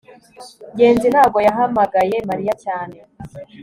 ngenzi 0.73 1.07
ntabwo 1.13 1.37
yahamagaye 1.47 2.15
mariya 2.29 2.53
cyane 2.63 2.97